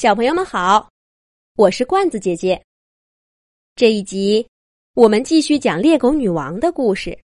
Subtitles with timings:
[0.00, 0.88] 小朋友们好，
[1.56, 2.58] 我是罐子姐姐。
[3.76, 4.48] 这一集
[4.94, 7.18] 我们继续讲猎狗女王的故事。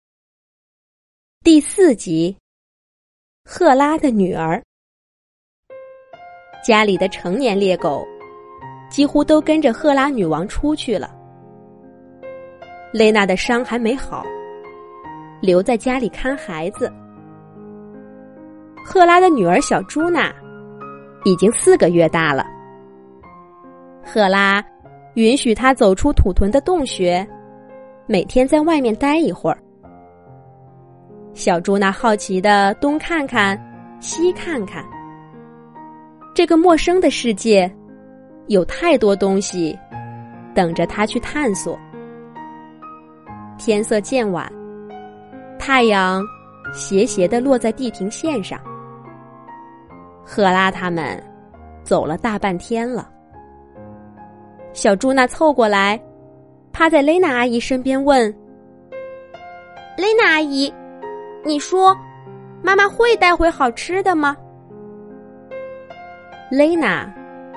[1.43, 2.35] 第四集，
[3.45, 4.59] 赫拉的女儿。
[6.65, 8.03] 家里的成年猎狗
[8.89, 11.15] 几乎都跟着赫拉女王出去了。
[12.91, 14.25] 雷娜的伤还没好，
[15.43, 16.91] 留在家里看孩子。
[18.83, 20.33] 赫拉的女儿小朱娜
[21.23, 22.51] 已经四个月大了。
[24.03, 24.63] 赫拉
[25.15, 27.25] 允许他走出土屯的洞穴，
[28.05, 29.57] 每天在外面待一会儿。
[31.33, 33.57] 小猪那好奇的东看看，
[33.99, 34.83] 西看看。
[36.35, 37.71] 这个陌生的世界，
[38.47, 39.77] 有太多东西
[40.53, 41.79] 等着他去探索。
[43.57, 44.51] 天色渐晚，
[45.57, 46.23] 太阳
[46.73, 48.59] 斜斜的落在地平线上。
[50.25, 51.23] 赫拉他们
[51.83, 53.12] 走了大半天了。
[54.73, 56.01] 小朱娜凑过来，
[56.71, 58.33] 趴在雷娜阿姨身边问
[59.97, 60.73] ：“雷娜阿姨，
[61.45, 61.95] 你说，
[62.63, 64.35] 妈妈会带回好吃的吗？”
[66.49, 67.07] 雷娜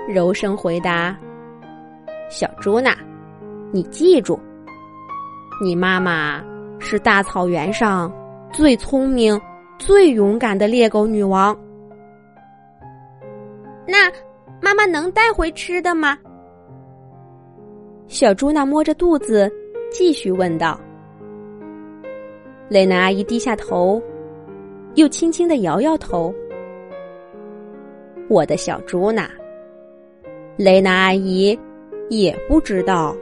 [0.07, 1.17] 柔声回答
[2.29, 2.95] ：“小朱娜，
[3.73, 4.39] 你记住，
[5.63, 6.45] 你妈妈
[6.79, 8.13] 是大草原上
[8.53, 9.41] 最聪明、
[9.79, 11.57] 最勇敢的猎狗女王。
[13.87, 14.11] 那
[14.61, 16.19] 妈妈能带回吃的吗？”
[18.17, 19.47] 小朱娜摸着肚子，
[19.91, 20.81] 继续问道
[22.67, 24.03] ：“雷娜阿姨低下头，
[24.95, 26.35] 又轻轻的摇摇头。
[28.31, 29.29] 我的小朱娜，
[30.57, 31.59] 雷娜阿姨
[32.09, 33.15] 也不知道。”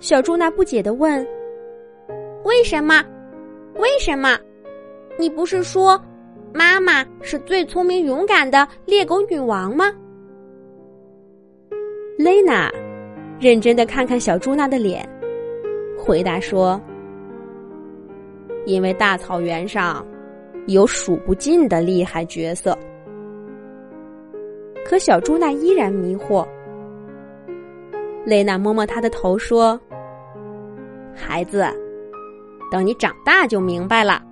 [0.00, 1.24] 小朱娜不解的问
[2.42, 3.04] ：“为什么？
[3.76, 4.36] 为什么？
[5.16, 5.96] 你不是说
[6.52, 9.94] 妈妈是最聪明勇敢的猎狗女王吗？”
[12.22, 12.70] 雷娜
[13.40, 15.08] 认真的看看小朱娜的脸，
[15.96, 16.78] 回答说
[18.66, 20.06] ：“因为大草原上
[20.66, 22.76] 有数不尽的厉害角色。”
[24.84, 26.46] 可小朱娜依然迷惑。
[28.26, 29.80] 雷娜摸摸她的头说
[31.16, 31.64] ：“孩子，
[32.70, 34.22] 等你长大就明白了。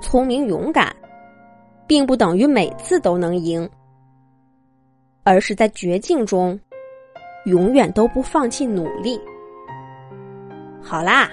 [0.00, 0.96] 聪明勇敢，
[1.86, 3.68] 并不等于每次都能赢。”
[5.28, 6.58] 而是在绝境中，
[7.44, 9.20] 永远都不放弃努力。
[10.80, 11.28] 好啦，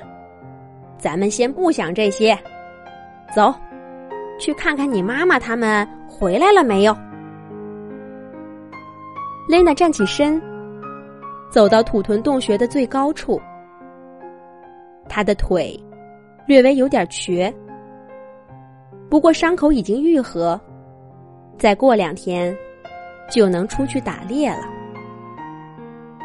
[0.98, 2.38] 咱们先不想这些，
[3.34, 3.56] 走，
[4.38, 6.94] 去看看你妈妈他们回来了没有。
[9.48, 10.42] 雷娜站起身，
[11.50, 13.42] 走到土屯洞穴的最高处。
[15.08, 15.82] 她的腿
[16.46, 17.54] 略微有点瘸，
[19.10, 20.60] 不过伤口已经愈合，
[21.58, 22.54] 再过两天。
[23.30, 24.64] 就能出去打猎了。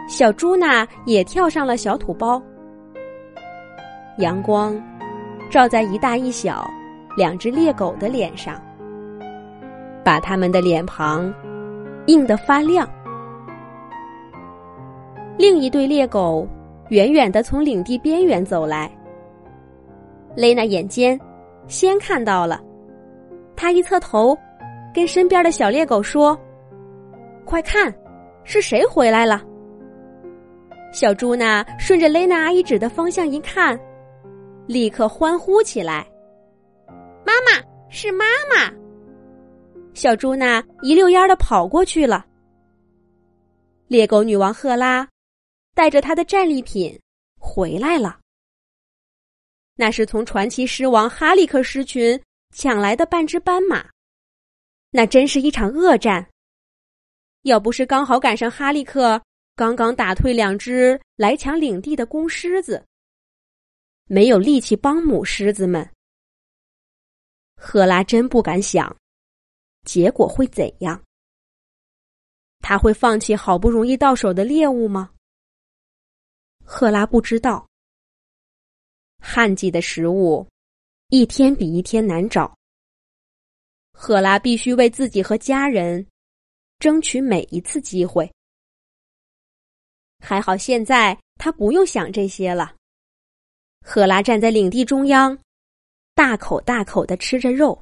[0.09, 2.43] 小朱娜也跳上了小土包，
[4.19, 4.81] 阳光
[5.49, 6.69] 照在一大一小
[7.17, 8.61] 两只猎狗的脸上，
[10.05, 11.33] 把他们的脸庞
[12.07, 12.89] 映得发亮。
[15.39, 16.47] 另一对猎狗
[16.89, 18.91] 远远的从领地边缘走来，
[20.35, 21.19] 雷娜眼尖，
[21.69, 22.61] 先看到了，
[23.57, 24.37] 他一侧头，
[24.93, 26.37] 跟身边的小猎狗说。
[27.45, 27.93] 快看，
[28.45, 29.43] 是谁回来了？
[30.93, 31.65] 小猪呢？
[31.79, 33.79] 顺着雷娜阿姨指的方向一看，
[34.67, 36.05] 立刻欢呼起来
[37.25, 38.73] ：“妈妈，是妈妈！”
[39.95, 42.27] 小猪呢一溜烟的跑过去了。
[43.89, 45.09] 猎狗女王赫拉
[45.75, 46.99] 带着她的战利品
[47.39, 48.19] 回来了，
[49.77, 52.21] 那是从传奇狮王哈利克狮群
[52.55, 53.85] 抢来的半只斑马。
[54.91, 56.25] 那真是一场恶战。
[57.43, 59.21] 要不是刚好赶上哈利克
[59.57, 62.85] 刚刚打退两只来抢领地的公狮子，
[64.05, 65.91] 没有力气帮母狮子们，
[67.57, 68.95] 赫拉真不敢想，
[69.85, 71.03] 结果会怎样？
[72.59, 75.11] 他会放弃好不容易到手的猎物吗？
[76.65, 77.67] 赫拉不知道。
[79.19, 80.47] 旱季的食物
[81.09, 82.55] 一天比一天难找，
[83.93, 86.07] 赫拉必须为自己和家人。
[86.81, 88.29] 争取每一次机会。
[90.19, 92.75] 还好现在他不用想这些了。
[93.83, 95.39] 赫拉站在领地中央，
[96.15, 97.81] 大口大口的吃着肉。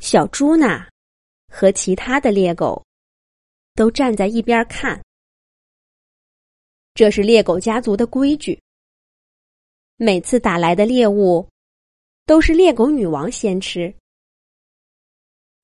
[0.00, 0.88] 小猪呢，
[1.48, 2.84] 和其他的猎狗
[3.74, 5.00] 都站在一边看。
[6.94, 8.60] 这是猎狗家族的规矩。
[9.96, 11.48] 每次打来的猎物，
[12.26, 13.94] 都是猎狗女王先吃。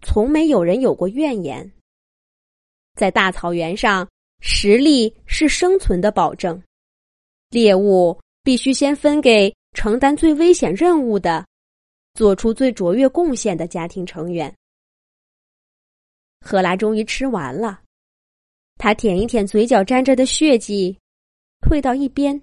[0.09, 1.71] 从没有人有过怨言。
[2.95, 4.09] 在大草原上，
[4.41, 6.61] 实力是生存的保证，
[7.51, 11.47] 猎物必须先分给承担最危险任务的、
[12.15, 14.53] 做出最卓越贡献的家庭成员。
[16.41, 17.83] 赫拉终于吃完了，
[18.79, 20.99] 他舔一舔嘴角沾着的血迹，
[21.61, 22.41] 退到一边。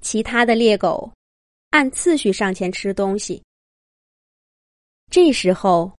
[0.00, 1.12] 其他的猎狗
[1.70, 3.42] 按次序上前吃东西。
[5.10, 5.90] 这时候，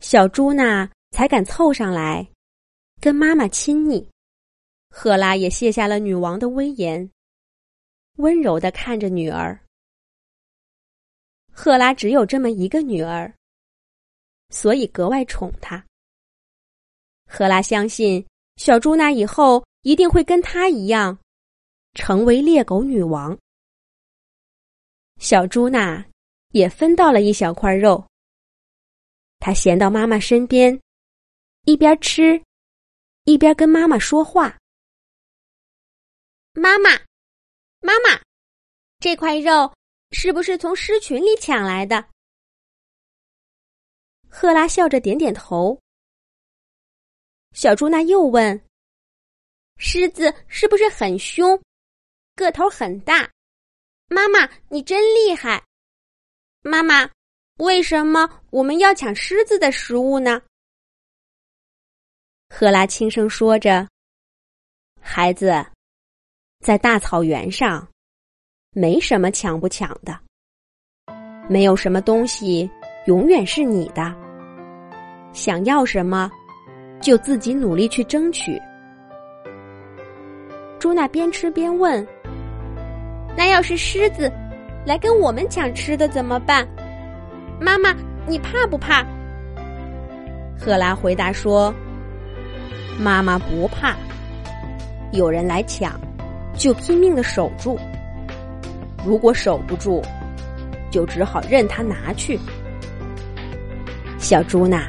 [0.00, 2.28] 小朱娜才敢凑上来，
[3.00, 4.06] 跟妈妈亲昵。
[4.90, 7.10] 赫拉也卸下了女王的威严，
[8.16, 9.58] 温柔的看着女儿。
[11.52, 13.32] 赫拉只有这么一个女儿，
[14.50, 15.84] 所以格外宠她。
[17.26, 18.26] 赫拉相信，
[18.56, 21.18] 小朱娜以后一定会跟她一样。
[21.94, 23.36] 成为猎狗女王，
[25.18, 26.04] 小朱娜
[26.52, 28.04] 也分到了一小块肉。
[29.40, 30.78] 他衔到妈妈身边，
[31.64, 32.40] 一边吃，
[33.24, 34.56] 一边跟妈妈说话
[36.52, 36.90] ：“妈妈，
[37.80, 38.22] 妈妈，
[38.98, 39.74] 这块肉
[40.12, 42.06] 是不是从狮群里抢来的？”
[44.28, 45.80] 赫拉笑着点点头。
[47.52, 48.62] 小朱娜又问
[49.78, 51.60] ：“狮子是不是很凶？”
[52.36, 53.30] 个头很大，
[54.08, 55.62] 妈妈，你真厉害！
[56.62, 57.10] 妈妈，
[57.60, 60.40] 为什么我们要抢狮子的食物呢？
[62.48, 63.86] 赫拉轻声说着
[64.98, 65.62] ：“孩子，
[66.64, 67.86] 在大草原上，
[68.72, 70.18] 没什么抢不抢的，
[71.50, 72.68] 没有什么东西
[73.04, 74.16] 永远是你的。
[75.34, 76.30] 想要什么，
[77.02, 78.58] 就自己努力去争取。”
[80.80, 82.06] 朱娜边吃边问。
[83.36, 84.32] 那要是狮子
[84.86, 86.66] 来跟我们抢吃的怎么办？
[87.60, 87.94] 妈妈，
[88.26, 89.04] 你怕不怕？
[90.58, 91.72] 赫拉回答说
[92.98, 93.94] ：“妈妈不怕，
[95.12, 96.00] 有人来抢，
[96.54, 97.78] 就拼命的守住。
[99.04, 100.02] 如果守不住，
[100.90, 102.40] 就只好任他拿去。”
[104.18, 104.88] 小朱娜，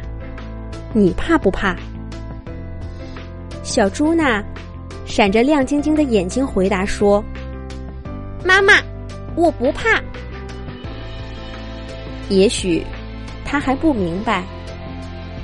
[0.93, 1.75] 你怕不怕？
[3.63, 4.41] 小朱娜
[5.05, 7.21] 闪着亮晶晶的眼睛回答说。
[8.45, 8.73] 妈妈，
[9.35, 10.01] 我不怕。
[12.31, 12.81] 也许
[13.43, 14.45] 他还不明白，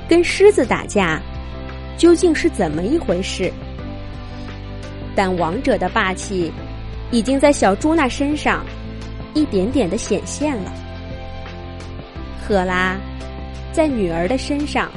[0.08, 1.20] 跟狮子打架
[1.98, 3.52] 究竟是怎么一回事。
[5.14, 6.50] 但王者的霸气
[7.10, 8.64] 已经在小朱娜身上
[9.34, 10.72] 一点点的显现了。
[12.40, 12.96] 赫拉
[13.70, 14.90] 在女儿的身上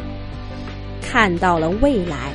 [1.01, 2.31] 看到了未来。